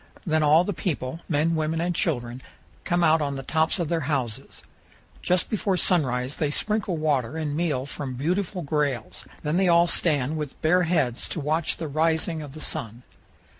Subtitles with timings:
[0.25, 2.41] Then all the people, men, women, and children,
[2.83, 4.63] come out on the tops of their houses.
[5.21, 10.37] Just before sunrise they sprinkle water and meal from beautiful grails; then they all stand
[10.37, 13.03] with bare heads to watch the rising of the sun.